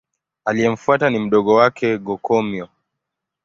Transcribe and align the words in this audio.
Aliyemfuata 0.45 1.09
ni 1.09 1.19
mdogo 1.19 1.53
wake 1.55 1.97
Go-Komyo. 1.97 2.69